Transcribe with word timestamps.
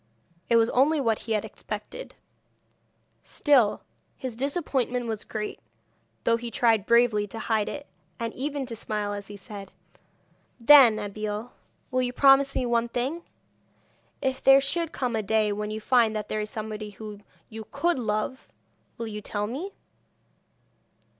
It 0.49 0.55
was 0.55 0.71
only 0.71 0.99
what 0.99 1.19
he 1.19 1.33
had 1.33 1.45
expected; 1.45 2.15
still, 3.21 3.83
his 4.17 4.35
disappointment 4.35 5.05
was 5.05 5.23
great, 5.23 5.59
though 6.23 6.37
he 6.37 6.49
tried 6.49 6.87
bravely 6.87 7.27
to 7.27 7.37
hide 7.37 7.69
it, 7.69 7.85
and 8.19 8.33
even 8.33 8.65
to 8.65 8.75
smile 8.75 9.13
as 9.13 9.27
he 9.27 9.37
said: 9.37 9.71
'Then, 10.59 10.97
Abeille, 10.97 11.51
will 11.91 12.01
you 12.01 12.13
promise 12.13 12.55
me 12.55 12.65
one 12.65 12.89
thing? 12.89 13.21
If 14.23 14.43
there 14.43 14.59
should 14.59 14.91
come 14.91 15.15
a 15.15 15.21
day 15.21 15.51
when 15.51 15.69
you 15.69 15.79
find 15.79 16.15
that 16.15 16.29
there 16.29 16.41
is 16.41 16.49
somebody 16.49 16.89
whom 16.89 17.21
you 17.47 17.65
could 17.69 17.99
love, 17.99 18.47
will 18.97 19.05
you 19.05 19.21
tell 19.21 19.45
me?' 19.45 19.71